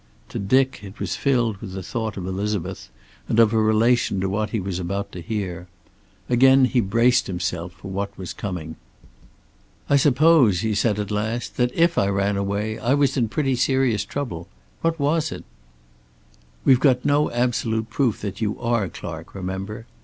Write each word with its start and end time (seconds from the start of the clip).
To 0.29 0.39
Dick, 0.39 0.79
it 0.81 0.99
was 0.99 1.15
filled 1.15 1.57
with 1.57 1.73
the 1.73 1.83
thought 1.83 2.17
of 2.17 2.25
Elizabeth, 2.25 2.89
and 3.29 3.39
of 3.39 3.51
her 3.51 3.61
relation 3.61 4.19
to 4.21 4.29
what 4.29 4.49
he 4.49 4.59
was 4.59 4.79
about 4.79 5.11
to 5.11 5.21
hear. 5.21 5.67
Again 6.27 6.65
he 6.65 6.79
braced 6.81 7.27
himself 7.27 7.73
for 7.73 7.91
what 7.91 8.17
was 8.17 8.33
coming. 8.33 8.77
"I 9.91 9.97
suppose," 9.97 10.61
he 10.61 10.73
said 10.73 10.97
at 10.97 11.11
last, 11.11 11.55
"that 11.57 11.71
if 11.75 11.99
I 11.99 12.07
ran 12.07 12.35
away 12.35 12.79
I 12.79 12.95
was 12.95 13.15
in 13.15 13.29
pretty 13.29 13.53
serious 13.55 14.03
trouble. 14.03 14.47
What 14.81 14.97
was 14.99 15.31
it?" 15.31 15.43
"We've 16.65 16.79
got 16.79 17.05
no 17.05 17.29
absolute 17.29 17.91
proof 17.91 18.21
that 18.21 18.41
you 18.41 18.59
are 18.59 18.89
Clark, 18.89 19.35
remember. 19.35 19.85